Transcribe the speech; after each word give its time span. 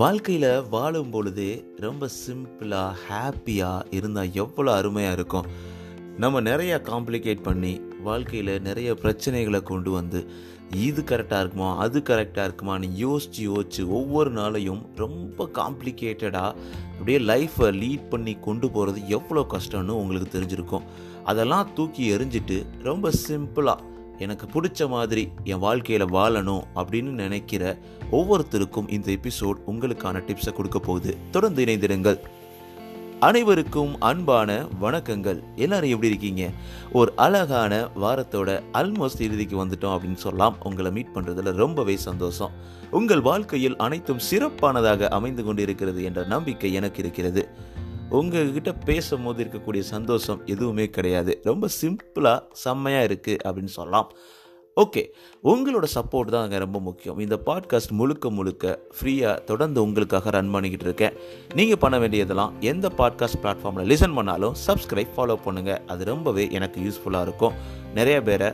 வாழ்க்கையில் 0.00 0.68
வாழும் 0.68 1.10
பொழுதே 1.10 1.64
ரொம்ப 1.76 2.08
சிம்பிளாக 2.22 2.96
ஹாப்பியாக 3.08 3.86
இருந்தால் 3.90 4.34
எவ்வளோ 4.34 4.70
அருமையாக 4.74 5.16
இருக்கும். 5.18 5.46
நம்ம 6.16 6.40
நிறையா 6.40 6.76
காம்ப்ளிகேட் 6.88 7.42
பண்ணி 7.42 7.72
வாழ்க்கையில் 8.02 8.52
நிறைய 8.60 8.92
பிரச்சனைகளை 9.02 9.62
கொண்டு 9.62 9.90
வந்து 9.90 10.20
இது 10.86 11.02
கரெக்டாக 11.02 11.40
இருக்குமா 11.40 11.70
அது 11.84 12.00
கரெக்டாக 12.00 12.46
இருக்குமான்னு 12.48 12.90
யோசித்து 13.04 13.42
யோசித்து 13.42 13.90
ஒவ்வொரு 13.90 14.32
நாளையும் 14.32 14.82
ரொம்ப 14.96 15.48
காம்ப்ளிகேட்டடாக 15.60 16.56
அப்படியே 16.98 17.18
லைஃப்பை 17.32 17.70
லீட் 17.82 18.08
பண்ணி 18.08 18.36
கொண்டு 18.48 18.70
போகிறது 18.70 19.08
எவ்வளோ 19.08 19.46
கஷ்டம்னு 19.54 20.00
உங்களுக்கு 20.02 20.30
தெரிஞ்சிருக்கும். 20.38 20.86
அதெல்லாம் 21.24 21.72
தூக்கி 21.74 22.04
எறிஞ்சிட்டு 22.16 22.58
ரொம்ப 22.82 23.10
சிம்பிளாக 23.28 23.94
எனக்கு 24.18 24.60
பிடிச்ச 24.60 24.88
மாதிரி 24.88 25.28
என் 25.44 25.58
வாழ்க்கையில் 25.58 26.12
வாழணும் 26.12 26.62
அப்படின்னு 26.74 27.02
நினைக்கிற 27.02 27.78
ஒவ்வொருத்தருக்கும் 28.12 28.90
இந்த 28.90 29.12
எபிசோட் 29.12 29.54
உங்களுக்கான 29.66 30.22
டிப்ஸை 30.26 30.52
கொடுக்க 30.52 30.78
போகுது. 30.78 31.16
தொடர்ந்து 31.30 31.64
இணைந்திருங்கள். 31.64 32.18
அனைவருக்கும் 33.20 34.00
அன்பான 34.00 34.64
வணக்கங்கள். 34.80 35.42
எல்லாரும் 35.56 35.88
எப்படி 35.88 36.06
இருக்கீங்க? 36.06 36.50
ஒரு 36.92 37.12
அழகான 37.16 37.88
வாரத்தோட 38.00 38.62
ஆல்மோஸ்ட் 38.72 39.20
இறுதிக்கு 39.20 39.66
வந்துட்டோம் 39.66 39.98
அப்படின்னு 39.98 40.14
சொல்லலாம். 40.14 40.56
உங்களை 40.62 40.90
மீட் 40.90 41.08
பண்ணுறதுல 41.14 41.52
ரொம்பவே 41.52 41.96
சந்தோஷம். 41.96 42.50
உங்கள் 42.90 43.20
வாழ்க்கையில் 43.20 43.76
அனைத்தும் 43.76 44.18
சிறப்பானதாக 44.18 45.08
அமைந்து 45.08 45.44
கொண்டிருக்கிறது 45.44 46.02
என்ற 46.04 46.24
நம்பிக்கை 46.24 46.72
எனக்கு 46.72 46.98
இருக்கிறது. 46.98 47.48
உங்ககிட்ட 48.10 48.72
பேசும்போது 48.72 49.44
இருக்கக்கூடிய 49.44 49.80
சந்தோஷம் 49.80 50.46
எதுவுமே 50.46 50.90
கிடையாது. 50.90 51.40
ரொம்ப 51.42 51.68
சிம்பிளாக 51.82 52.40
செம்மையாக 52.52 53.06
இருக்குது 53.06 53.38
அப்படின்னு 53.44 53.64
சொல்லலாம். 53.64 54.10
ஓகே 54.80 55.04
உங்களோட 55.44 55.84
சப்போர்ட் 55.94 56.26
தான் 56.26 56.42
அங்கே 56.42 56.58
ரொம்ப 56.58 56.80
முக்கியம். 56.80 57.18
இந்த 57.18 57.40
பாட்காஸ்ட் 57.46 57.90
முழுக்க 57.90 58.30
முழுக்க 58.30 58.78
ஃப்ரீயாக 59.00 59.44
தொடர்ந்து 59.44 59.82
உங்களுக்காக 59.82 60.30
ரன் 60.30 60.50
பண்ணிக்கிட்டு 60.50 60.84
இருக்கேன். 60.84 61.12
நீங்கள் 61.54 61.78
பண்ண 61.78 61.98
வேண்டியதெல்லாம் 61.98 62.52
எந்த 62.60 62.90
பாட்காஸ்ட் 62.96 63.40
பிளாட்ஃபார்மில் 63.42 63.90
லிசன் 63.90 64.14
பண்ணாலும் 64.14 64.54
சப்ஸ்கிரைப் 64.66 65.14
ஃபாலோ 65.16 65.36
பண்ணுங்கள் 65.44 65.84
அது 65.86 66.04
ரொம்பவே 66.04 66.50
எனக்கு 66.50 66.80
யூஸ்ஃபுல்லாக 66.80 67.22
இருக்கும். 67.22 67.52
நிறைய 67.94 68.22
பேரை 68.22 68.52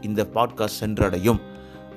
இந்த 0.00 0.26
பாட்காஸ்ட் 0.34 0.80
சென்றடையும். 0.80 1.40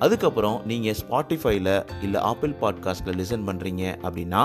அதுக்கப்புறம் 0.02 0.56
நீங்கள் 0.66 0.96
ஸ்பாட்டிஃபைல 1.00 1.70
இல்லை 2.02 2.20
ஆப்பிள் 2.30 2.52
பாட்காஸ்ட்டில் 2.60 3.18
லிசன் 3.20 3.46
பண்ணுறீங்க 3.48 3.82
அப்படின்னா 4.06 4.40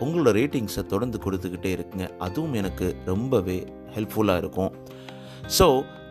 உங்களோட 0.00 0.30
ரேட்டிங்ஸை 0.38 0.82
தொடர்ந்து 0.86 1.18
கொடுத்துக்கிட்டே 1.24 1.70
இருக்குங்க. 1.74 2.06
அதுவும் 2.26 2.54
எனக்கு 2.60 2.86
ரொம்பவே 3.04 3.58
ஹெல்ப்ஃபுல்லாக 3.94 4.42
இருக்கும். 4.42 4.72
ஸோ 5.58 5.66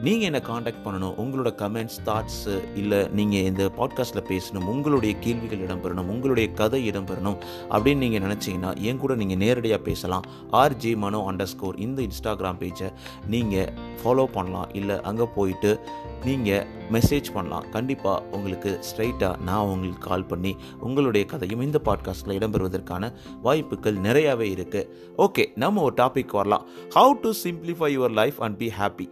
நீங்கள் 0.05 0.27
என்னை 0.27 0.39
காண்டாக்ட் 0.41 0.83
பண்ணணும்? 0.85 1.15
உங்களோட 1.21 1.49
கமெண்ட்ஸ் 1.61 1.97
தாட்ஸு 2.05 2.53
இல்லை 2.75 3.07
நீங்கள் 3.07 3.39
இந்த 3.39 3.63
பாட்காஸ்ட்டில் 3.77 4.23
பேசணும் 4.29 4.65
உங்களுடைய 4.65 5.13
கேள்விகள் 5.19 5.59
இடம்பெறணும் 5.59 6.09
உங்களுடைய 6.13 6.47
கதை 6.51 6.91
இடம்பெறணும் 6.91 7.37
அப்படின்னு 7.69 7.95
நீங்கள் 7.95 8.23
நினச்சிங்கன்னா 8.25 8.71
என் 8.81 8.97
கூட 8.97 9.15
நீங்கள் 9.15 9.37
நேரடியாக 9.37 9.81
பேசலாம். 9.83 10.25
ஆர்ஜே 10.51 10.95
மனோ 10.95 11.31
அண்டர் 11.31 11.51
ஸ்கோர் 11.53 11.77
இந்த 11.77 12.01
இன்ஸ்டாகிராம் 12.01 12.59
பேஜை 12.63 12.89
நீங்கள் 13.27 13.69
ஃபாலோ 14.01 14.25
பண்ணலாம். 14.37 14.69
இல்லை 14.73 15.01
அங்கே 15.01 15.27
போயிட்டு 15.35 15.79
நீங்கள் 16.25 16.65
மெசேஜ் 16.91 17.33
பண்ணலாம். 17.33 17.69
கண்டிப்பாக 17.69 18.23
உங்களுக்கு 18.31 18.79
ஸ்ட்ரைட்டாக 18.89 19.39
நான் 19.43 19.67
உங்களுக்கு 19.67 20.03
கால் 20.09 20.25
பண்ணி 20.25 20.55
உங்களுடைய 20.79 21.25
கதையும் 21.25 21.61
இந்த 21.61 21.81
பாட்காஸ்ட்டில் 21.85 22.37
இடம்பெறுவதற்கான 22.39 23.13
வாய்ப்புகள் 23.41 24.03
நிறையாவே 24.09 24.49
இருக்குது 24.57 24.87
ஓகே 25.17 25.45
நம்ம 25.55 25.81
ஒரு 25.81 25.95
டாபிக் 26.03 26.37
வரலாம். 26.41 26.67
How 26.97 27.15
to 27.21 27.31
simplify 27.45 27.91
your 27.97 28.19
life 28.23 28.39
and 28.41 28.57
be 28.57 28.69
happy 28.79 29.07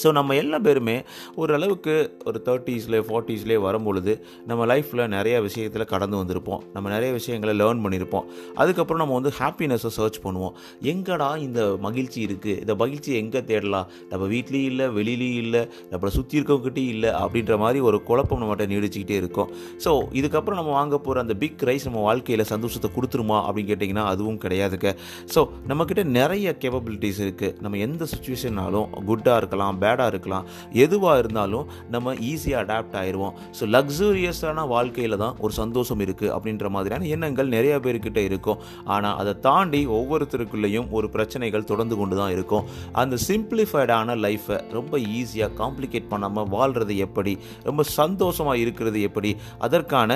so 0.00 0.08
நம்ம 0.18 0.34
எல்லா 0.40 0.58
பேருமே 0.66 0.96
ஓரளவுக்கு 1.40 1.94
ஒரு 2.28 2.38
தேர்ட்டிஸ்லேயே 2.46 3.02
ஃபார்ட்டிஸ்லேயே 3.08 3.60
வரும்பொழுது 3.66 4.12
நம்ம 4.50 4.66
லைஃப்பில் 4.72 5.02
நிறைய 5.14 5.36
விஷயத்தில் 5.46 5.86
கடந்து 5.92 6.16
வந்திருப்போம். 6.20 6.60
நம்ம 6.74 6.90
நிறைய 6.94 7.10
விஷயங்களை 7.18 7.54
லேர்ன் 7.60 7.82
பண்ணியிருப்போம் 7.84 8.26
அதுக்கப்புறம் 8.62 9.02
நம்ம 9.02 9.16
வந்து 9.18 9.32
ஹாப்பினஸை 9.40 9.90
சர்ச் 9.98 10.18
பண்ணுவோம். 10.26 10.54
எங்கடா 10.92 11.30
இந்த 11.46 11.60
மகிழ்ச்சி 11.86 12.20
இருக்குது 12.26 12.56
இந்த 12.64 12.74
மகிழ்ச்சி 12.82 13.10
எங்கே 13.22 13.42
தேடலாம்? 13.50 13.88
நம்ம 14.12 14.28
வீட்லேயும் 14.34 14.70
இல்லை 14.72 14.86
வெளியிலையும் 14.98 15.40
இல்லை 15.44 15.62
நம்மளை 15.92 16.12
சுற்றி 16.18 16.38
இருக்கவங்ககிட்டையும் 16.40 16.94
இல்லை 16.96 17.12
அப்படின்ற 17.22 17.56
மாதிரி 17.64 17.80
ஒரு 17.90 18.00
குழப்பம் 18.10 18.42
நம்மகிட்ட 18.42 18.66
நீடிச்சுக்கிட்டே 18.74 19.18
இருக்கும். 19.22 19.50
ஸோ 19.86 19.92
இதுக்கப்புறம் 20.20 20.60
நம்ம 20.60 20.72
வாங்க 20.78 20.98
போகிற 20.98 21.24
அந்த 21.24 21.36
பிக் 21.42 21.64
ரைஸ் 21.70 21.88
நம்ம 21.90 22.04
வாழ்க்கையில் 22.08 22.44
சந்தோஷத்தை 22.54 22.90
கொடுத்துருமா 22.96 23.40
அப்படின்னு 23.46 23.72
கேட்டிங்கன்னா 23.72 24.06
அதுவும் 24.12 24.40
கிடையாதுங்க. 24.46 24.92
ஸோ 25.34 25.42
நம்மக்கிட்ட 25.72 26.04
நிறைய 26.18 26.56
கேப்பபிலிட்டிஸ் 26.64 27.20
இருக்குது 27.26 27.54
நம்ம 27.66 27.78
எந்த 27.88 28.06
சுச்சுவேஷன்னாலும் 28.14 28.88
குட்டாக 29.10 29.40
இருக்கலாம் 29.42 29.78
பேடாக 29.90 30.12
இருக்கலாம். 30.14 30.46
எதுவாக 30.86 31.20
இருந்தாலும் 31.24 31.68
நம்ம 31.96 32.14
ஈஸியாக 32.30 32.64
அடாப்ட் 32.64 32.96
ஆயிடுவோம் 33.02 33.36
ஸோ 33.58 33.66
லக்ஸூரியஸான 33.76 34.66
வாழ்க்கையில் 34.74 35.20
தான் 35.24 35.36
ஒரு 35.44 35.52
சந்தோஷம் 35.60 36.02
இருக்குது 36.06 36.32
அப்படின்ற 36.36 36.68
மாதிரியான 36.74 37.06
எண்ணங்கள் 37.14 37.54
நிறைய 37.56 37.74
பேர்கிட்ட 37.84 38.20
இருக்கும். 38.28 38.58
ஆனால் 38.94 39.16
அதை 39.20 39.32
தாண்டி 39.46 39.80
ஒவ்வொருத்தருக்குள்ளேயும் 39.98 40.88
ஒரு 40.96 41.06
பிரச்சனைகள் 41.14 41.68
தொடர்ந்து 41.70 41.96
கொண்டு 42.00 42.16
தான் 42.20 42.32
இருக்கும். 42.36 42.66
அந்த 43.02 43.16
சிம்பிளிஃபைடான 43.28 44.16
லைஃப்பை 44.26 44.58
ரொம்ப 44.76 44.98
ஈஸியாக 45.20 45.56
காம்ப்ளிகேட் 45.62 46.12
பண்ணாமல் 46.12 46.48
வாழ்கிறது 46.56 46.96
எப்படி? 47.06 47.34
ரொம்ப 47.68 47.82
சந்தோஷமாக 47.98 48.62
இருக்கிறது 48.64 49.00
எப்படி? 49.08 49.32
அதற்கான 49.66 50.08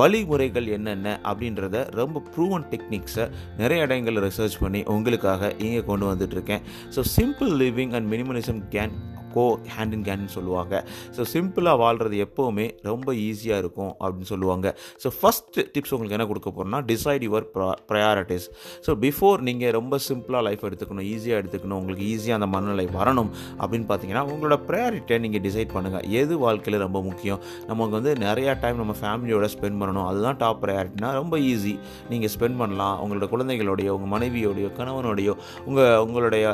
வழிமுறைகள் 0.00 0.66
என்னென்ன? 0.76 1.06
அப்படின்றத 1.30 1.76
ரொம்ப 2.00 2.22
ப்ரூவன் 2.34 2.66
டெக்னிக்ஸை 2.72 3.24
நிறைய 3.60 3.86
இடங்களில் 3.86 4.24
ரிசர்ச் 4.26 4.56
பண்ணி 4.64 4.80
உங்களுக்காக 4.94 5.52
இங்கே 5.66 5.82
கொண்டு 5.90 6.06
வந்துட்டுருக்கேன் 6.10 6.64
so 6.96 7.02
simple 7.16 7.52
living 7.62 7.94
and 7.98 8.08
minimalism 8.14 8.60
can 8.74 8.94
go 9.34 9.44
hand 9.76 9.94
in 9.96 10.04
கேன்னு 10.08 10.32
சொல்லுவாங்க. 10.36 10.74
ஸோ 11.16 11.24
சிம்பிளாக 11.34 11.76
வாழ்கிறது 11.82 12.16
எப்போவுமே 12.26 12.66
ரொம்ப 12.90 13.08
ஈஸியாக 13.26 13.62
இருக்கும் 13.62 13.92
அப்படின்னு 14.02 14.30
சொல்லுவாங்க. 14.32 14.66
ஸோ 15.02 15.10
ஃபஸ்ட்டு 15.18 15.64
டிப்ஸ் 15.74 15.92
உங்களுக்கு 15.96 16.16
என்ன 16.18 16.26
கொடுக்க 16.32 16.48
போகிறோம்னா 16.50 16.80
decide 16.92 17.24
your 17.28 17.46
priorities 17.90 18.46
so 18.86 18.90
before 19.04 19.44
நீங்கள் 19.48 19.74
ரொம்ப 19.78 20.00
சிம்பிளாக 20.08 20.42
லைஃப் 20.48 20.64
எடுத்துக்கணும் 20.70 21.08
ஈஸியாக 21.14 21.40
எடுத்துக்கணும் 21.42 21.78
உங்களுக்கு 21.80 22.06
ஈஸியாக 22.14 22.38
அந்த 22.40 22.48
மனநிலை 22.54 22.86
வரணும் 22.98 23.30
அப்படின்னு 23.60 23.88
பார்த்தீங்கன்னா 23.90 24.24
உங்களோட 24.34 24.58
ப்ரையாரிட்டியை 24.70 25.20
நீங்கள் 25.26 25.44
டிசைட் 25.48 25.74
பண்ணுங்கள் 25.76 26.06
எது 26.20 26.34
வாழ்க்கையில் 26.44 26.82
ரொம்ப 26.86 27.00
முக்கியம்? 27.08 27.40
நமக்கு 27.70 27.94
வந்து 27.98 28.12
நிறையா 28.26 28.54
டைம் 28.64 28.80
நம்ம 28.82 28.94
ஃபேமிலியோட 29.02 29.48
ஸ்பெண்ட் 29.54 29.78
பண்ணணும். 29.82 30.06
அதுதான் 30.10 30.38
டாப் 30.42 30.62
ப்ரையாரிட்டினா 30.64 31.10
ரொம்ப 31.20 31.34
ஈஸி 31.50 31.74
நீங்கள் 32.12 32.32
ஸ்பெண்ட் 32.36 32.58
பண்ணலாம். 32.62 32.96
உங்களோட 33.04 33.28
குழந்தைகளோடையோ 33.34 33.92
உங்கள் 33.98 34.12
மனைவியோடையோ 34.16 34.70
கணவனோடையோ 34.78 35.34
உங்கள் 35.68 35.98
உங்களுடைய 36.06 36.44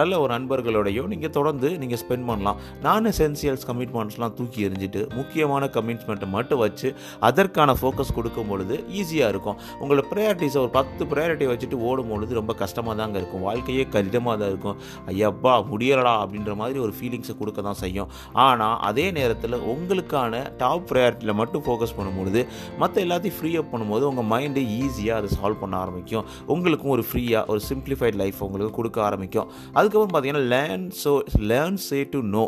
நல்ல 0.00 0.12
ஒரு 0.24 0.30
நண்பர்களோடையோ 0.36 1.04
நீங்கள் 1.12 1.34
தொடர்ந்து 1.38 1.67
நீங்கள் 1.82 2.00
ஸ்பெண்ட் 2.02 2.26
பண்ணலாம். 2.30 2.58
நான் 2.86 3.08
எசென்சியல்ஸ் 3.12 3.66
கமிட்மெண்ட்ஸ்லாம் 3.70 4.34
தூக்கி 4.38 4.66
எறிஞ்சிட்டு 4.68 5.02
முக்கியமான 5.18 5.70
கமிட்மெண்ட்டை 5.76 6.28
மட்டும் 6.36 6.60
வச்சு 6.64 6.88
அதற்கான 7.28 7.74
ஃபோக்கஸ் 7.80 8.12
கொடுக்கும் 8.18 8.50
பொழுது 8.52 8.76
ஈஸியாக 9.00 9.32
இருக்கும். 9.34 9.58
உங்களோட 9.80 10.04
ப்ரையாரிட்டிஸை 10.12 10.60
ஒரு 10.64 10.72
பத்து 10.78 11.04
ப்ரையாரிட்டி 11.12 11.48
வச்சுட்டு 11.52 11.78
ஓடும் 11.88 12.10
பொழுது 12.12 12.38
ரொம்ப 12.40 12.54
கஷ்டமாக 12.62 12.96
தாங்க 13.02 13.18
இருக்கும். 13.22 13.44
வாழ்க்கையே 13.48 13.84
கடினமாக 13.94 14.36
தான் 14.42 14.50
இருக்கும். 14.52 14.76
ஐயப்பா 15.12 15.54
முடியலடா 15.72 16.14
அப்படின்ற 16.22 16.54
மாதிரி 16.62 16.78
ஒரு 16.86 16.94
ஃபீலிங்ஸை 16.98 17.36
கொடுக்க 17.40 17.60
தான் 17.68 17.80
செய்யும். 17.84 18.10
ஆனால் 18.46 18.76
அதே 18.90 19.06
நேரத்தில் 19.18 19.56
உங்களுக்கான 19.74 20.42
டாப் 20.62 20.86
ப்ரையாரிட்டியில் 20.90 21.38
மட்டும் 21.42 21.64
ஃபோக்கஸ் 21.68 21.96
பண்ணும்பொழுது 21.98 22.42
மற்ற 22.82 22.96
எல்லாத்தையும் 23.06 23.36
ஃப்ரீ 23.38 23.50
அப் 23.60 23.70
பண்ணும்போது 23.72 24.04
உங்கள் 24.10 24.28
மைண்டு 24.32 24.62
ஈஸியாக 24.80 25.20
அதை 25.20 25.30
சால்வ் 25.38 25.62
பண்ண 25.62 25.76
ஆரம்பிக்கும். 25.82 26.24
உங்களுக்கும் 26.54 26.92
ஒரு 26.96 27.04
ஃப்ரீயாக 27.08 27.44
ஒரு 27.52 27.60
சிம்பிளிஃபைட் 27.70 28.16
லைஃப் 28.22 28.40
உங்களுக்கு 28.46 28.74
கொடுக்க 28.78 28.98
ஆரம்பிக்கும். 29.08 29.48
அதுக்கப்புறம் 29.76 30.12
பார்த்தீங்கன்னா 30.14 30.44
learn 30.54 30.84
so 31.02 31.10
learn 31.50 31.57
learn 31.58 31.80
say 31.88 32.00
to 32.14 32.20
no 32.36 32.46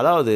அதாவது 0.00 0.34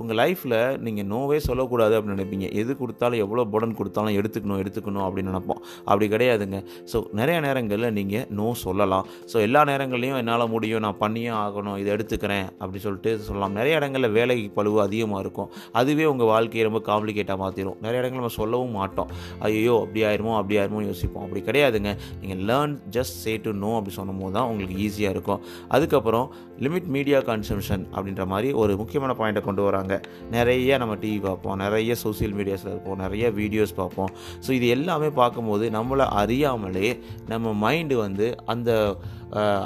உங்கள் 0.00 0.18
லைஃப்பில் 0.20 0.58
நீங்கள் 0.86 1.06
நோவே 1.12 1.36
சொல்லக்கூடாது 1.46 1.94
அப்படின்னு 1.96 2.16
நினைப்பீங்க. 2.16 2.46
எது 2.60 2.72
கொடுத்தாலும் 2.80 3.20
எவ்வளோ 3.24 3.42
படன் 3.52 3.74
கொடுத்தாலும் 3.78 4.16
எடுத்துக்கணும் 4.20 4.60
எடுத்துக்கணும் 4.62 5.04
அப்படின்னு 5.06 5.30
நினைப்போம். 5.32 5.60
அப்படி 5.88 6.06
கிடையாதுங்க. 6.14 6.58
ஸோ 6.90 6.98
நிறைய 7.20 7.36
நேரங்களில் 7.46 7.88
நீங்கள் 7.98 8.26
நோ 8.38 8.46
சொல்லலாம். 8.64 9.06
ஸோ 9.32 9.36
எல்லா 9.46 9.60
நேரங்களையும் 9.70 10.18
என்னால் 10.20 10.46
முடியும் 10.54 10.84
நான் 10.86 10.98
பண்ணியே 11.02 11.30
ஆகணும் 11.44 11.78
இதை 11.82 11.90
எடுத்துக்கிறேன் 11.96 12.46
அப்படி 12.62 12.80
சொல்லிட்டு 12.86 13.12
சொல்லலாம். 13.28 13.54
நிறைய 13.60 13.80
இடங்களில் 13.80 14.14
வேலைக்கு 14.18 14.50
பழுவு 14.58 14.78
அதிகமாக 14.86 15.22
இருக்கும். 15.24 15.48
அதுவே 15.82 16.06
உங்கள் 16.12 16.30
வாழ்க்கையை 16.32 16.64
ரொம்ப 16.68 16.82
காம்ப்ளிகேட்டாக 16.90 17.38
மாற்றிடும் 17.44 17.78
நிறைய 17.86 18.02
இடங்கள் 18.02 18.22
நம்ம 18.22 18.34
சொல்லவும் 18.40 18.76
மாட்டோம். 18.80 19.10
ஐயோ 19.48 19.76
அப்படி 19.84 20.02
ஆயிருமோ 20.10 20.34
அப்படி 20.40 20.58
ஆயிருமோ 20.62 20.82
யோசிப்போம். 20.90 21.24
அப்படி 21.28 21.42
கிடையாதுங்க. 21.48 21.92
நீங்கள் 22.22 22.42
learn 22.50 22.76
just 22.98 23.18
say 23.24 23.34
to 23.46 23.52
no 23.64 23.72
அப்படி 23.80 23.94
சொன்னும்போது 24.00 24.34
தான் 24.38 24.48
உங்களுக்கு 24.52 24.76
ஈஸியாக 24.86 25.16
இருக்கும். 25.16 25.42
அதுக்கப்புறம் 25.76 26.28
லிமிட் 26.66 26.88
மீடியா 26.94 27.18
கன்சம்ஷன் 27.28 27.59
அப்படின்ற 27.68 28.26
மாதிரி 28.26 28.52
ஒரு 28.52 28.76
முக்கியமான 28.76 29.14
பாயிண்ட்டை 29.18 29.40
கொண்டு 29.40 29.62
வராங்க. 29.62 30.00
நிறைய 30.30 30.78
நம்ம 30.78 30.94
டிவி 30.94 31.20
பார்ப்போம் 31.20 31.56
நிறைய 31.56 31.94
சோசியல் 32.04 32.36
மீடியாஸில் 32.38 32.72
இருப்போம் 32.74 32.96
நிறைய 32.96 33.30
வீடியோஸ் 33.30 33.74
பார்ப்போம். 33.76 34.10
ஸோ 34.46 34.50
இது 34.50 34.68
எல்லாமே 34.68 35.10
பார்க்கும்போது 35.10 35.70
நம்மளை 35.70 36.06
அறியாமலே 36.22 36.98
நம்ம 37.28 37.72
மைண்டு 37.72 37.94
வந்து 37.94 38.44
அந்த 38.46 38.96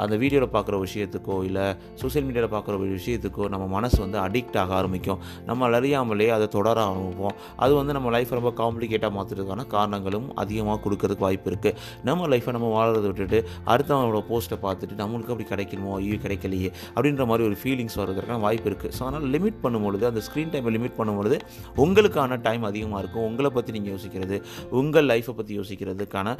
அந்த 0.02 0.14
வீடியோவில் 0.22 0.52
பார்க்குற 0.56 0.78
விஷயத்துக்கோ 0.87 1.37
இல்லை 1.49 1.66
சோஷியல் 2.00 2.26
மீடியாவில் 2.28 2.52
பார்க்குற 2.55 2.75
ஒரு 2.81 2.90
விஷயத்துக்கோ 2.99 3.44
நம்ம 3.55 3.64
மனசு 3.76 3.99
வந்து 4.05 4.19
அடிக்ட் 4.26 4.58
ஆக 4.62 4.75
ஆரம்பிக்கும். 4.78 5.20
நம்ம 5.49 5.69
அறியாமலே 5.81 6.28
அதை 6.37 6.46
தொடர 6.56 6.76
ஆரம்பிப்போம். 6.88 7.37
அது 7.64 7.72
வந்து 7.81 7.93
நம்ம 7.96 8.11
லைஃப்பை 8.16 8.37
ரொம்ப 8.40 8.52
காம்ப்ளிகேட்டாக 8.62 9.12
மாற்றுறதுக்கான 9.19 9.66
காரணங்களும் 9.76 10.26
அதிகமாக 10.43 10.78
கொடுக்கறதுக்கு 10.87 11.26
வாய்ப்பு 11.26 11.50
இருக்குது 11.52 11.76
நம்ம 12.08 12.28
லைஃப்பை 12.32 12.55
நம்ம 12.56 12.70
வாழறதை 12.76 13.08
விட்டுட்டு 13.11 13.40
அடுத்தவங்களோட 13.72 14.22
போஸ்ட்டை 14.31 14.58
பார்த்துட்டு 14.66 15.00
நம்மளுக்கு 15.02 15.32
அப்படி 15.34 15.49
கிடைக்கணுமோ 15.52 15.93
ஐயோ 16.00 16.19
கிடைக்கலையே 16.25 16.70
அப்படின்ற 16.94 17.25
மாதிரி 17.31 17.46
ஒரு 17.49 17.58
ஃபீலிங்ஸ் 17.62 17.99
வர்றதுக்கான 18.00 18.40
வாய்ப்பு 18.46 18.69
இருக்குது 18.70 18.94
ஸோ 18.99 19.02
அதனால் 19.06 19.26
லிமிட் 19.37 19.58
பண்ணும்பொழுது 19.64 20.05
அந்த 20.11 20.22
ஸ்க்ரீன் 20.28 20.52
டைமை 20.55 20.72
லிமிட் 20.76 20.96
பண்ணும்பொழுது 21.00 21.38
உங்களுக்கான 21.84 22.40
டைம் 22.49 22.64
அதிகமாக 22.70 23.00
இருக்கும். 23.05 23.26
உங்களை 23.31 23.50
பற்றி 23.56 23.72
நீங்கள் 23.78 23.94
யோசிக்கிறது 23.96 24.37
உங்கள் 24.81 25.08
லைஃப்பை 25.12 25.34
பற்றி 25.40 25.52
யோசிக்கிறதுக்கான 25.61 26.37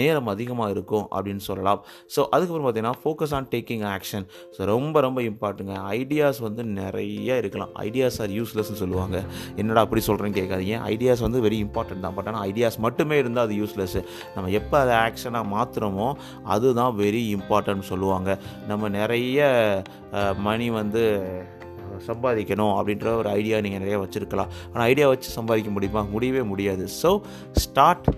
நேரம் 0.00 0.30
அதிகமாக 0.34 0.74
இருக்கும் 0.76 1.06
அப்படின்னு 1.16 1.44
சொல்லலாம். 1.50 1.80
ஸோ 2.14 2.20
அதுக்கப்புறம் 2.34 2.61
பார்த்தீங்கன்னா 2.64 2.98
focus 3.02 3.34
on 3.38 3.48
taking 3.54 3.84
action 3.94 4.26
so 4.56 4.60
ரொம்ப 4.72 5.00
ரொம்ப 5.06 5.20
இம்பார்ட்டுங்க 5.30 5.76
ஐடியாஸ் 5.98 6.40
வந்து 6.46 6.64
நிறைய 6.80 7.38
இருக்கலாம். 7.42 7.72
ஐடியாஸ் 7.86 8.18
ஆர் 8.24 8.34
யூஸ்லெஸ்னு 8.38 8.80
சொல்லுவாங்க. 8.82 9.18
என்னடா 9.62 9.84
அப்படி 9.86 10.02
சொல்கிறேன்னு 10.08 10.38
கேட்காதீங்க. 10.40 10.78
ஐடியாஸ் 10.92 11.24
வந்து 11.26 11.42
வெரி 11.46 11.60
இம்பார்ட்டன்ட் 11.66 12.04
தான். 12.06 12.16
பட் 12.18 12.28
ஆனால் 12.32 12.44
ஐடியாஸ் 12.50 12.78
மட்டுமே 12.86 13.18
இருந்தால் 13.22 13.46
அது 13.48 13.56
யூஸ்லெஸ் 13.62 13.98
நம்ம 14.34 14.50
எப்போ 14.60 14.78
அதை 14.84 14.94
ஆக்ஷனாக 15.06 15.52
மாற்றுறோமோ 15.54 16.10
அதுதான் 16.56 16.94
வெரி 17.04 17.24
இம்பார்ட்டன்ட் 17.38 17.90
சொல்லுவாங்க. 17.92 18.30
நம்ம 18.70 18.88
நிறைய 19.00 19.40
மணி 20.46 20.68
வந்து 20.80 21.02
சம்பாதிக்கணும் 22.06 22.74
அப்படின்ற 22.76 23.08
ஒரு 23.20 23.28
ஐடியா 23.38 23.56
நீங்கள் 23.64 23.82
நிறைய 23.82 23.96
வச்சுருக்கலாம். 24.02 24.50
ஆனால் 24.70 24.86
ஐடியா 24.92 25.06
வச்சு 25.10 25.28
சம்பாதிக்க 25.38 25.70
முடியுமா? 25.74 26.02
முடியவே 26.14 26.42
முடியாது. 26.52 26.84
ஸோ 27.00 27.10
ஸ்டார்ட் 27.64 28.08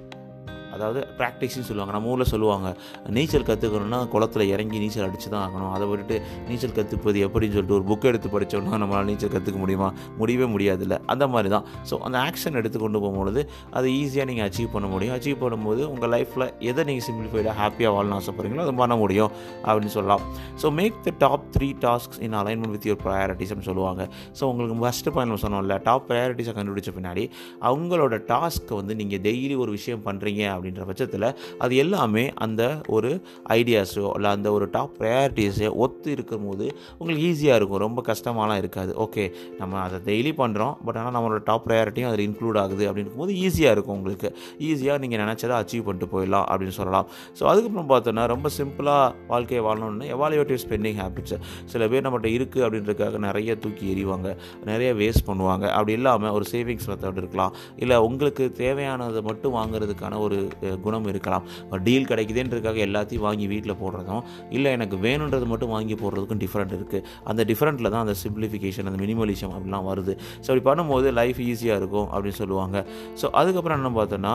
அதாவது 0.76 1.00
ப்ராக்டிஸ்னு 1.18 1.66
சொல்லுவாங்க. 1.68 1.92
நம்ம 1.96 2.10
ஊரில் 2.14 2.30
சொல்லுவாங்க 2.32 2.68
நீச்சல் 3.16 3.46
கற்றுக்கணுன்னா 3.50 4.00
குளத்துல 4.14 4.46
இறங்கி 4.54 4.78
நீச்சல் 4.84 5.06
அடித்து 5.08 5.28
தான் 5.34 5.44
ஆகணும். 5.46 5.72
அதை 5.76 5.86
விட்டுட்டு 5.90 6.16
நீச்சல் 6.48 6.76
கற்றுப்பது 6.78 7.18
எப்படின்னு 7.26 7.56
சொல்லிட்டு 7.56 7.76
ஒரு 7.78 7.86
புக் 7.90 8.08
எடுத்து 8.10 8.30
படித்தோம்னா 8.34 8.80
நம்மளால் 8.82 9.08
நீச்சல் 9.10 9.34
கற்றுக்க 9.36 9.58
முடியுமா? 9.64 9.88
முடியவே 10.20 10.48
முடியாதுல்ல. 10.54 10.98
அந்த 11.14 11.24
மாதிரி 11.34 11.50
தான். 11.56 11.66
ஸோ 11.90 11.96
அந்த 12.08 12.18
ஆக்ஷன் 12.28 12.58
எடுத்து 12.60 12.78
கொண்டு 12.84 13.00
போகும்பொழுது 13.04 13.42
அதை 13.78 13.88
ஈஸியாக 14.00 14.28
நீங்கள் 14.30 14.46
அச்சீவ் 14.48 14.70
பண்ண 14.76 14.86
முடியும். 14.94 15.14
அச்சீவ் 15.18 15.38
பண்ணும்போது 15.44 15.82
உங்கள் 15.92 16.12
லைஃப்பில் 16.16 16.46
எதை 16.70 16.84
நீங்கள் 16.90 17.06
சிம்பிளிஃபைடாக 17.08 17.54
ஹாப்பியாக 17.60 17.92
வாழணும் 17.96 18.18
ஆசைப்படுறீங்களோ 18.20 18.64
அதை 18.66 18.74
பண்ண 18.82 18.96
முடியும் 19.02 19.30
அப்படின்னு 19.66 19.94
சொல்லலாம். 19.98 20.24
So 20.62 20.66
make 20.80 20.98
the 21.08 21.12
top 21.24 21.46
three 21.56 21.68
tasks 21.86 22.20
in 22.26 22.36
alignment 22.42 22.74
with 22.76 22.88
your 22.90 23.02
ப்ரையாரிட்டிஸ்னு 23.06 23.66
சொல்லுவாங்க. 23.70 24.02
ஸோ 24.38 24.42
உங்களுக்கு 24.50 24.78
ஃபஸ்ட்டு 24.82 25.12
பாயிண்ட் 25.16 25.42
சொன்னோம்ல 25.44 25.76
டாப் 25.88 26.06
ப்ரையாரிட்டிஸை 26.10 26.54
கண்டுபிடிச்ச 26.58 26.92
பின்னாடி 26.98 27.24
அவங்களோட 27.70 28.14
டாஸ்க்கை 28.32 28.74
வந்து 28.80 28.94
நீங்கள் 29.00 29.22
டெய்லி 29.28 29.56
ஒரு 29.64 29.72
விஷயம் 29.78 30.04
பண்ணுறீங்க 30.06 30.42
அப்படின்ற 30.64 30.84
பட்சத்தில் 30.88 31.26
அது 31.64 31.74
எல்லாமே 31.84 32.24
அந்த 32.44 32.62
ஒரு 32.96 33.10
ஐடியாஸோ 33.56 34.04
இல்லை 34.16 34.30
அந்த 34.36 34.48
ஒரு 34.56 34.66
டாப் 34.76 34.94
ப்ரையாரிட்டிஸோ 34.98 35.70
ஒத்து 35.84 36.08
இருக்கும் 36.16 36.44
போது 36.48 36.66
உங்களுக்கு 36.98 37.24
ஈஸியாக 37.30 37.58
இருக்கும். 37.60 37.80
ரொம்ப 37.86 38.02
கஷ்டமாலாம் 38.08 38.60
இருக்காது. 38.62 38.92
ஓகே 39.04 39.24
நம்ம 39.60 39.78
அதை 39.86 39.98
டெய்லி 40.08 40.32
பண்ணுறோம் 40.40 40.74
பட் 40.86 40.98
ஆனால் 41.00 41.14
நம்மளோட 41.16 41.40
டாப் 41.48 41.64
ப்ரையாரிட்டியும் 41.66 42.08
அதில் 42.10 42.24
இன்க்ளூட் 42.28 42.58
ஆகுது 42.62 42.84
அப்படின்னு 42.90 43.12
போது 43.18 43.32
ஈஸியாக 43.44 43.74
இருக்கும் 43.76 43.96
உங்களுக்கு. 43.98 44.30
ஈஸியாக 44.68 44.96
நீங்கள் 45.02 45.22
நினச்சதை 45.24 45.56
அச்சீவ் 45.60 45.84
பண்ணிட்டு 45.88 46.08
போயிடலாம் 46.14 46.46
அப்படின்னு 46.52 46.76
சொல்லலாம். 46.80 47.08
ஸோ 47.38 47.42
அதுக்கப்புறம் 47.52 47.90
பார்த்தோன்னா 47.92 48.24
ரொம்ப 48.34 48.50
சிம்பிளாக 48.58 49.12
வாழ்க்கையை 49.32 49.62
வாழணும்னு 49.68 50.08
எவாலுவேட்டிவ் 50.16 50.60
ஸ்பெண்டிங் 50.64 50.98
ஹேபிட்ஸ் 51.02 51.36
சில 51.74 51.88
பேர் 51.92 52.06
நம்மகிட்ட 52.06 52.30
இருக்குது 52.38 52.64
அப்படின்றதுக்காக 52.66 53.22
நிறைய 53.28 53.58
தூக்கி 53.64 53.86
எறிவாங்க. 53.94 54.30
நிறைய 54.70 54.90
வேஸ்ட் 55.02 55.26
பண்ணுவாங்க. 55.30 55.64
அப்படி 55.76 55.94
இல்லாமல் 55.98 56.34
ஒரு 56.38 56.46
சேவிங்ஸ் 56.54 56.88
மெத்தட் 56.92 57.20
இருக்கலாம். 57.22 57.54
இல்லை 57.84 57.96
உங்களுக்கு 58.08 58.44
தேவையானதை 58.64 59.22
மட்டும் 59.30 59.56
வாங்குறதுக்கான 59.60 60.18
ஒரு 60.26 60.38
குணம் 60.86 61.08
இருக்கலாம். 61.12 61.44
டீல் 61.86 62.08
கிடைக்குதுன்றதுக்காக 62.10 62.80
எல்லாத்தையும் 62.88 63.26
வாங்கி 63.28 63.46
வீட்டில் 63.52 63.76
போடுறதும் 63.82 64.22
இல்லை 64.56 64.72
எனக்கு 64.78 64.98
வேணுன்றது 65.06 65.48
மட்டும் 65.52 65.72
வாங்கி 65.76 65.96
போடுறதுக்கும் 66.02 66.42
டிஃப்ரெண்ட் 66.44 66.74
இருக்குது 66.78 67.04
அந்த 67.32 67.44
டிஃப்ரெண்ட்டில் 67.52 67.92
தான் 67.94 68.04
அந்த 68.06 68.16
சிம்பிளிஃபிகேஷன் 68.24 68.88
அந்த 68.90 69.00
மினிமலிசம் 69.04 69.54
அப்படிலாம் 69.56 69.88
வருது. 69.92 70.14
ஸோ 70.44 70.48
அப்படி 70.50 70.64
பண்ணும்போது 70.70 71.10
லைஃப் 71.20 71.40
ஈஸியாக 71.50 71.80
இருக்கும் 71.82 72.08
அப்படின்னு 72.14 72.40
சொல்லுவாங்க. 72.42 72.84
ஸோ 73.22 73.28
அதுக்கப்புறம் 73.42 73.78
என்ன 73.80 73.92
பார்த்தோன்னா 74.00 74.34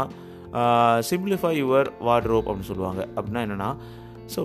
சிம்பிளிஃபை 1.10 1.50
யுவர் 1.62 1.90
வார்ட்ரோப் 2.08 2.48
அப்படின்னு 2.48 2.70
சொல்லுவாங்க. 2.70 3.02
அப்படின்னா 3.18 3.42
என்னென்னா 3.46 3.72
ஸோ 4.36 4.42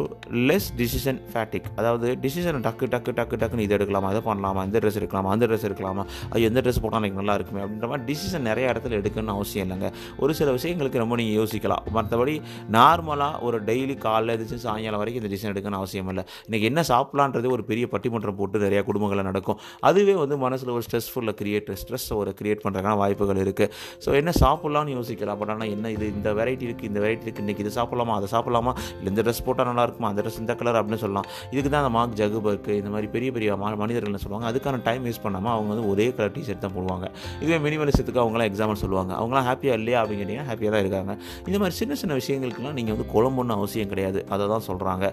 லெஸ் 0.48 0.68
டிசிஷன் 0.80 1.20
ஃபேட்டிக் 1.32 1.68
அதாவது 1.78 2.08
டிசிஷன் 2.24 2.60
டக்கு 2.66 2.86
டக்கு 2.94 3.12
டக்கு 3.20 3.38
டக்குன்னு 3.42 3.66
இது 3.68 3.76
எடுக்கலாமா 3.78 4.08
அதை 4.12 4.22
பண்ணலாமா 4.28 4.64
இந்த 4.68 4.78
ட்ரெஸ் 4.82 4.98
எடுக்கலாமா 5.00 5.30
அந்த 5.34 5.44
ட்ரெஸ் 5.50 5.66
எடுக்கலாமா 5.68 6.04
ஐயோ 6.34 6.46
எந்த 6.50 6.60
ட்ரெஸ் 6.64 6.80
போட்டால் 6.84 7.00
எனக்கு 7.02 7.20
நல்லா 7.20 7.34
இருக்குமே 7.38 7.60
அப்படின்ற 7.64 7.88
மாதிரி 7.92 8.06
டிசிஷன் 8.10 8.46
நிறைய 8.50 8.72
இடத்துல 8.72 8.96
எடுக்கணும்னு 9.00 9.34
அவசியம் 9.38 9.64
இல்லைங்க. 9.66 9.88
ஒரு 10.22 10.32
சில 10.38 10.52
விஷயங்களுக்கு 10.56 11.02
ரொம்ப 11.02 11.16
நீங்கள் 11.20 11.38
யோசிக்கலாம். 11.40 11.82
மற்றபடி 11.96 12.34
நார்மலாக 12.76 13.42
ஒரு 13.46 13.58
டெய்லி 13.68 13.96
காலைல 14.06 14.36
எதிர்த்து 14.36 14.58
சாயங்காலம் 14.66 15.00
வரைக்கும் 15.02 15.22
இந்த 15.22 15.30
டிசிஷன் 15.34 15.52
எடுக்கணும்னு 15.54 15.80
அவசியம் 15.82 16.10
இல்லை. 16.12 16.24
இன்றைக்கி 16.46 16.66
என்ன 16.70 16.84
சாப்பிட்லான்றது 16.92 17.50
ஒரு 17.56 17.64
பெரிய 17.70 17.86
பட்டிமன்றம் 17.94 18.38
போட்டு 18.40 18.64
நிறையா 18.66 18.82
குடும்பங்களில் 18.88 19.28
நடக்கும். 19.30 19.58
அதுவே 19.90 20.16
வந்து 20.22 20.38
மனசில் 20.44 20.72
ஒரு 20.76 20.84
ஸ்ட்ரெஸ்ஃபுல்லை 20.88 21.34
கிரியேட் 21.42 21.70
ஸ்ட்ரெஸ் 21.82 22.08
ஒரு 22.20 22.32
கிரியேட் 22.40 22.62
பண்ணுறதுக்கான 22.64 22.96
வாய்ப்புகள் 23.02 23.42
இருக்குது 23.44 23.70
ஸோ 24.06 24.10
என்ன 24.20 24.34
சாப்பிட்லான்னு 24.42 24.96
யோசிக்கலாம். 24.98 25.40
பட் 25.42 25.52
ஆனால் 25.54 25.70
என்ன 25.76 25.92
இது? 25.96 26.08
இந்த 26.16 26.32
வெரைட்டி 26.40 26.66
இருக்குது 26.68 26.90
இந்த 26.92 27.02
வெரைட்டி 27.06 27.26
இருக்குது 27.26 27.46
இன்றைக்கி 27.46 27.64
இது 27.66 27.74
சாப்பிட்லாமா 27.80 28.16
அதை 28.20 28.30
சாப்பிட்லாமா? 28.34 28.74
இல்லை 28.98 29.10
இந்த 29.14 29.24
ட்ரெஸ் 29.26 29.44
போட்டால் 29.48 29.70
நல்லா 29.74 29.86
இருக்குமா 29.88 30.10
அந்த 30.12 30.22
ட்ரெஸ் 30.24 30.40
இந்த 30.44 30.56
கலர் 30.62 30.80
அப்படின்னு 30.80 31.02
சொல்லலாம். 31.04 31.28
இதுக்கு 31.52 31.70
தான் 31.74 31.82
அந்த 31.84 31.92
மார்க் 31.96 32.18
ஜகுபர்க்கு 32.22 32.72
இந்த 32.80 32.90
மாதிரி 32.94 33.10
பெரிய 33.16 33.30
பெரிய 33.36 33.56
மனிதர்கள்னு 33.84 34.22
சொல்லுவாங்க. 34.24 34.46
அதுக்கான 34.52 34.82
டைம் 34.88 35.02
வேஸ்ட் 35.08 35.24
பண்ணாமல் 35.26 35.54
அவங்க 35.56 35.70
வந்து 35.74 35.86
ஒரே 35.92 36.06
கலர் 36.16 36.34
டிஷர்ட் 36.36 36.62
தான் 36.64 36.74
போடுவாங்க. 36.76 37.06
இதுவே 37.42 37.58
மினிமலிசத்துக்கு 37.66 38.22
அவங்களாம் 38.24 38.48
எக்ஸாம்பிள் 38.50 38.80
சொல்லுவாங்க. 38.84 39.12
அவங்களாம் 39.20 39.46
ஹாப்பியாக 39.48 39.78
இல்லையா 39.80 39.98
அப்படின்னு 40.04 40.46
ஹாப்பியாக 40.50 40.72
தான் 40.74 40.84
இருக்காங்க. 40.84 41.12
இந்த 41.48 41.56
மாதிரி 41.62 41.76
சின்ன 41.80 41.94
சின்ன 42.02 42.18
விஷயங்களுக்குலாம் 42.20 42.76
நீங்கள் 42.78 42.96
வந்து 42.96 43.08
குழம்புன்னு 43.14 43.56
அவசியம் 43.58 43.90
கிடையாது. 43.92 44.20
அதை 44.34 44.48
தான் 44.54 44.66
சொல்கிறாங்க 44.70 45.04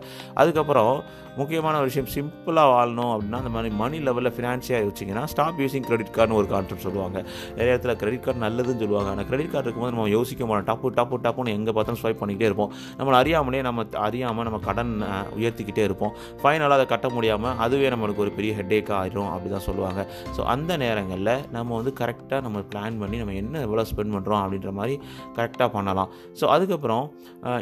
அதுக்கப்புறம் 0.42 0.96
முக்கியமான 1.40 1.75
ஒரு 1.81 1.88
விஷயம் 1.90 2.10
சிம்பிளாக 2.13 2.69
வாழணும் 2.74 3.12
அப்படின்னா 3.13 3.38
அந்த 3.42 3.52
மாதிரி 3.56 3.69
மணி 3.81 3.98
லெவலில் 4.08 4.34
ஃபினான்ஷியாக 4.38 4.80
யோசிச்சிங்கன்னா 4.86 5.24
ஸ்டாப் 5.34 5.60
யூஸிங் 5.63 5.86
கிரெடிட் 5.90 6.12
கார்டுன்னு 6.18 6.40
ஒரு 6.40 6.48
கான்செப்ட் 6.54 6.86
சொல்லுவாங்க. 6.88 7.18
நிறைய 7.58 7.72
இடத்துல 7.75 7.94
கிரெடிட் 8.02 8.24
கார்டு 8.25 8.44
நல்லதுன்னு 8.46 8.81
சொல்லுவாங்க. 8.84 9.10
ஆனால் 9.13 9.28
கிரெடிட் 9.30 9.52
கார்டு 9.54 9.68
இருக்கும்போது 9.68 9.94
நம்ம 9.96 10.10
யோசிக்க 10.18 10.46
மாட்டோம். 10.50 10.68
டப்பு 10.72 10.90
டப்பு 11.00 11.22
டப்புன்னு 11.25 11.56
எங்கே 11.60 11.74
பார்த்தாலும் 11.78 12.02
ஸ்வைப் 12.02 12.19
பண்ணிக்கிட்டே 12.22 12.50
இருப்போம். 12.50 12.74
நம்மளை 13.00 13.18
அறியாமலே 13.22 13.62
நம்ம 13.69 13.86
அறியாமல் 14.08 14.50
நம்ம 14.51 14.62
கடன் 14.69 14.94
உயர்த்திக்கிட்டே 15.39 15.83
இருப்போம். 15.88 16.13
ஃபைனலாக 16.44 16.77
அதை 16.77 16.86
கட்ட 16.94 17.07
முடியாமல் 17.15 17.57
அதுவே 17.65 17.89
நம்மளுக்கு 17.94 18.24
ஒரு 18.25 18.31
பெரிய 18.38 18.51
ஹெட்டேக்காக 18.59 18.98
ஆயிரும் 19.01 19.30
அப்படி 19.33 19.50
தான் 19.53 19.65
சொல்லுவாங்க. 19.68 20.01
ஸோ 20.36 20.42
அந்த 20.53 20.71
நேரங்களில் 20.83 21.33
நம்ம 21.56 21.69
வந்து 21.80 21.92
கரெக்டாக 22.00 22.39
நம்ம 22.48 22.59
பிளான் 22.71 22.98
பண்ணி 23.01 23.18
நம்ம 23.21 23.36
என்ன 23.42 23.62
எவ்வளோ 23.68 23.86
ஸ்பெண்ட் 23.92 24.13
பண்ணுறோம் 24.15 24.42
அப்படின்ற 24.44 24.71
மாதிரி 24.80 24.95
கரெக்டாக 25.38 25.69
பண்ணலாம். 25.75 26.09
ஸோ 26.39 26.45
அதுக்கப்புறம் 26.56 27.06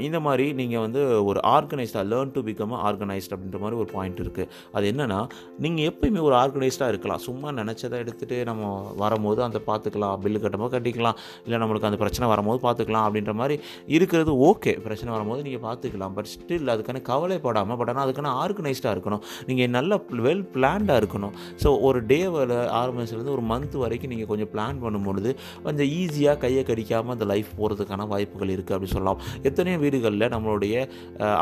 இந்த 0.08 0.18
மாதிரி 0.28 0.46
நீங்கள் 0.62 0.84
வந்து 0.86 1.02
ஒரு 1.30 1.40
ஆர்கனைஸ்டாக 1.56 2.06
லேர்ன் 2.12 2.34
டு 2.36 2.42
பிகம் 2.48 2.76
ஆர்கனைஸ்ட் 2.88 3.34
அப்படின்ற 3.36 3.60
மாதிரி 3.64 3.78
ஒரு 3.84 3.90
பாயிண்ட் 3.96 4.22
இருக்குது 4.26 4.50
அது 4.76 4.86
என்னென்னா 4.94 5.20
நீங்கள் 5.66 5.88
எப்பயுமே 5.92 6.22
ஒரு 6.30 6.38
ஆர்கனைஸ்டாக 6.42 6.94
இருக்கலாம். 6.94 7.22
சும்மா 7.28 7.52
நினச்சதை 7.62 7.98
எடுத்துகிட்டு 8.04 8.40
நம்ம 8.52 8.72
வரும்போது 9.04 9.40
அந்த 9.48 9.62
பார்த்துக்கலாம் 9.70 10.18
பில்லு 10.26 10.42
கட்டும்போது 10.46 10.74
கட்டிக்கலாம். 10.76 11.18
இல்லை 11.46 11.60
நம்மளுக்கு 11.64 11.90
அந்த 11.92 12.00
பிரச்சனை 12.04 12.30
வரும்போது 12.34 12.62
பார்த்துக்கலாம் 12.68 13.06
அப்படின்ற 13.08 13.34
மாதிரி 13.42 13.58
இருக்கிறது 13.98 14.34
ஓகே 14.50 14.74
பிரச்சனை 14.88 15.10
வரும்போது 15.16 15.44
நீங்கள் 15.48 15.66
பார்த்துக்கலாம். 15.68 16.16
பட் 16.18 16.30
ஸ்டில் 16.36 16.69
அதுக்கான 16.76 17.02
கவலைப்படாமல் 17.12 17.80
பட் 17.82 17.92
ஆனால் 17.94 18.06
அதுக்கான 18.06 18.34
ஆர்கனைஸ்டாக 18.44 18.94
இருக்கணும். 18.96 19.24
நீங்கள் 19.50 19.72
நல்ல 19.78 20.02
வெல் 20.28 20.46
பிளான்டாக 20.56 20.98
இருக்கணும். 21.02 21.34
ஸோ 21.64 21.72
ஒரு 21.90 22.02
டேவில் 22.12 22.56
ஆரம்பிச்சிலேருந்து 22.82 23.34
ஒரு 23.38 23.46
மந்த் 23.52 23.78
வரைக்கும் 23.84 24.14
நீங்கள் 24.14 24.30
கொஞ்சம் 24.32 24.52
பிளான் 24.54 24.82
பண்ணும்பொழுது 24.86 25.32
கொஞ்சம் 25.68 25.90
ஈஸியாக 26.00 26.38
கையை 26.46 26.64
கடிக்காமல் 26.72 27.16
அந்த 27.18 27.28
லைஃப் 27.34 27.52
போகிறதுக்கான 27.60 28.08
வாய்ப்புகள் 28.14 28.54
இருக்குது 28.56 28.76
அப்படின்னு 28.78 28.96
சொல்லலாம். 28.98 29.22
எத்தனையோ 29.50 29.80
வீடுகளில் 29.86 30.28
நம்மளுடைய 30.36 30.76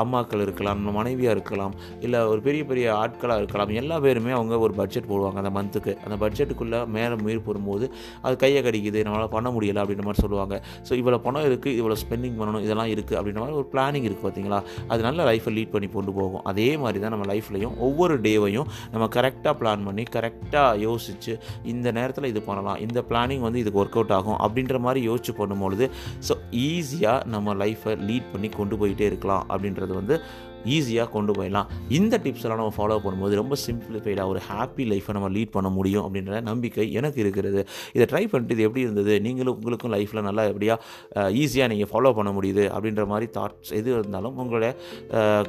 அம்மாக்கள் 0.04 0.44
இருக்கலாம் 0.48 0.78
நம்ம 0.80 0.94
மனைவியாக 1.00 1.36
இருக்கலாம் 1.38 1.74
இல்லை 2.06 2.20
ஒரு 2.32 2.42
பெரிய 2.48 2.62
பெரிய 2.72 2.86
ஆட்களாக 3.04 3.42
இருக்கலாம் 3.42 3.72
எல்லா 3.82 3.96
பேருமே 4.06 4.32
அவங்க 4.38 4.54
ஒரு 4.68 4.74
பட்ஜெட் 4.80 5.10
போடுவாங்க 5.12 5.40
அந்த 5.44 5.52
மந்த்துக்கு 5.58 5.94
அந்த 6.06 6.16
பட்ஜெட்டுக்குள்ளே 6.24 6.80
மேலே 6.96 7.16
மீறி 7.26 7.40
போடும்போது 7.48 7.86
அது 8.26 8.36
கையை 8.44 8.62
கடிக்குது 8.68 9.00
நம்மளால் 9.08 9.34
பண்ண 9.36 9.48
முடியலை 9.56 9.82
அப்படின்ற 9.84 10.06
மாதிரி 10.08 10.24
சொல்லுவாங்க. 10.26 10.56
ஸோ 10.88 10.94
இவ்வளோ 11.02 11.20
பணம் 11.26 11.48
இருக்குது 11.50 11.76
இவ்வளோ 11.80 11.98
ஸ்பெண்டிங் 12.04 12.38
பண்ணணும் 12.40 12.64
இதெல்லாம் 12.68 12.92
இருக்குது 12.94 13.18
அப்படின்ற 13.20 13.42
மாதிரி 13.44 13.58
ஒரு 13.62 13.68
பிளானிங் 13.74 14.06
இருக்குது 14.08 14.26
பார்த்தீங்களா? 14.26 14.60
அது 14.92 15.02
நல்ல 15.08 15.17
லைஃப்பை 15.24 15.54
லீட் 15.58 15.72
பண்ணி 15.72 15.90
கொண்டு 15.90 16.12
போகும். 16.12 16.44
அதே 16.44 16.78
மாதிரி 16.78 17.00
தான் 17.00 17.14
நம்ம 17.16 17.28
லைஃப்லையும் 17.34 17.76
ஒவ்வொரு 17.80 18.16
டேவையும் 18.22 18.68
நம்ம 18.92 19.08
கரெக்டாக 19.16 19.54
பிளான் 19.62 19.86
பண்ணி 19.86 20.04
கரெக்டாக 20.16 20.80
யோசித்து 20.80 21.34
இந்த 21.64 21.92
நேரத்தில் 21.92 22.28
இது 22.28 22.42
பண்ணலாம் 22.42 22.80
இந்த 22.80 23.02
பிளானிங் 23.10 23.40
வந்து 23.40 23.60
இதுக்கு 23.60 23.82
ஒர்க் 23.84 23.98
அவுட் 24.00 24.12
ஆகும் 24.12 24.38
அப்படின்ற 24.38 24.80
மாதிரி 24.80 25.02
யோசிச்சு 25.10 25.34
பண்ணும்பொழுது 25.38 25.88
ஸோ 26.30 26.36
ஈஸியாக 26.52 27.26
நம்ம 27.26 27.56
லைஃப்பை 27.56 27.96
லீட் 28.10 28.32
பண்ணி 28.32 28.50
கொண்டு 28.50 28.78
போயிட்டே 28.78 29.06
இருக்கலாம் 29.06 29.46
அப்படின்றது 29.50 29.94
வந்து 29.94 30.18
ஈஸியாக 30.66 31.10
கொண்டு 31.10 31.34
போயிடலாம். 31.34 31.66
இந்த 31.90 32.22
டிப்ஸ்லாம் 32.24 32.60
நம்ம 32.62 32.74
ஃபாலோ 32.78 33.00
பண்ணும்போது 33.06 33.36
ரொம்ப 33.36 33.56
சிம்பிளிஃபைடாக 33.68 34.28
ஒரு 34.28 34.42
ஹாப்பி 34.50 34.86
லைஃப்பை 34.92 35.12
நம்ம 35.12 35.30
லீட் 35.30 35.52
பண்ண 35.52 35.70
முடியும் 35.70 36.04
அப்படின்ற 36.06 36.42
நம்பிக்கை 36.42 36.92
எனக்கு 36.92 37.20
இருக்கிறது. 37.20 37.68
இதை 37.94 38.08
ட்ரை 38.12 38.24
பண்ணிட்டு 38.32 38.56
இது 38.56 38.64
எப்படி 38.64 38.82
இருந்தது? 38.82 39.22
நீங்களும் 39.22 39.56
உங்களுக்கும் 39.56 39.94
லைஃப்பில் 39.94 40.22
நல்லா 40.22 40.44
எப்படியா 40.44 40.78
ஈஸியாக 41.16 41.68
நீங்கள் 41.68 41.92
ஃபாலோ 41.94 42.14
பண்ண 42.14 42.32
முடியுது 42.32 42.66
அப்படின்ற 42.76 43.06
மாதிரி 43.06 43.32
தாட்ஸ் 43.40 43.72
எது 43.72 43.92
இருந்தாலும் 43.92 44.38
உங்களுடைய 44.38 44.76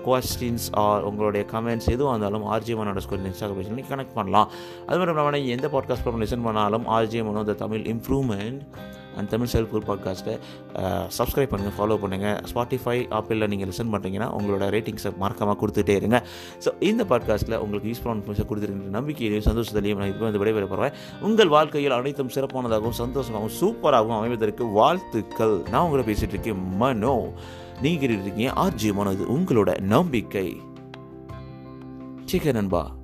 கொஸ்டின்ஸ் 0.09 0.69
ஆர் 0.73 1.03
உங்களுடைய 1.03 1.47
கமெண்ட்ஸ் 1.53 1.91
எதுவாக 1.97 2.15
இருந்தாலும் 2.17 2.47
ஆர்ஜிஎம் 2.55 2.83
அண்டர் 2.85 2.97
இன்ஸ்டாகிராம் 2.99 3.59
பேஜில் 3.59 3.79
நீங்கள் 3.81 3.93
கனெக்ட் 3.95 4.15
பண்ணலாம். 4.15 4.51
அது 4.87 4.99
மட்டும் 4.99 5.15
இல்லாமல் 5.17 5.41
நீங்கள் 5.41 5.57
எந்த 5.59 5.69
பாட்காஸ்ட் 5.75 6.07
லிசன் 6.25 6.43
பண்ணாலும் 6.43 6.87
RGM 6.87 7.45
the 7.45 7.53
Tamil 7.53 7.81
improvement 7.81 8.63
and 9.17 9.29
Tamil 9.29 9.49
self 9.53 9.71
group 9.73 9.89
பாட்காஸ்ட்டை 9.91 10.39
சப்ஸ்கிரைப் 11.19 11.53
பண்ணுங்கள் 11.53 11.77
ஃபாலோ 11.79 11.97
பண்ணுங்கள் 12.03 12.39
ஸ்பாட்டிஃபை 12.55 12.97
ஆப்பிளில் 13.19 13.47
நீங்கள் 13.47 13.69
லிசன் 13.69 13.93
பண்ணுறீங்கன்னா 13.93 14.29
உங்களோட 14.39 14.67
ரேட்டிங்ஸை 14.75 15.17
மறக்காமல் 15.17 15.57
கொடுத்துட்டே 15.61 15.89
இருங்க. 15.89 16.23
ஸோ 16.65 16.83
இந்த 16.83 17.05
பாட்காஸ்ட்டில் 17.05 17.57
உங்களுக்கு 17.57 17.91
யூஸ்ஃபுல்லான 17.91 18.21
இன்ஃபர்மேஷன் 18.21 18.49
கொடுத்துருக்கிற 18.51 18.97
நம்பிக்கையிலையும் 18.99 19.49
சந்தோஷத்திலையும் 19.51 19.97
நான் 19.97 20.09
இப்போ 20.09 20.31
வந்து 20.31 20.45
விடைபெற 20.45 20.67
போகிறேன் 20.69 20.93
உங்கள் 21.21 21.49
வாழ்க்கையில் 21.49 21.91
அனைத்தும் 21.91 22.29
சிறப்பானதாகவும் 22.29 22.99
சந்தோஷமாகவும் 22.99 23.57
சூப்பராகவும் 23.61 24.19
அமைவதற்கு 24.19 24.73
வாழ்த்துக்கள். 24.73 25.63
நான் 25.71 25.91
உங்களை 25.91 26.15
பேசிகிட்டு 26.15 26.29
இருக்கேன் 26.29 26.77
மனோ. 26.77 27.33
நீங்கள் 27.83 28.11
இருக்கீங்க 28.11 28.53
ஆர்ஜி 28.53 28.93
மனோ. 28.93 29.11
இது 29.11 29.25
உங்களோட 29.25 29.81
நம்பிக்கை. 29.81 30.61
சிக்க 32.25 32.53
நண்பா. 32.53 32.97